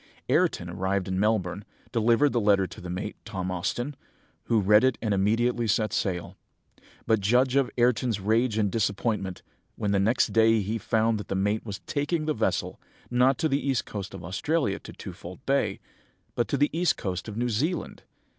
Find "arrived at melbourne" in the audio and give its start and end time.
0.67-1.63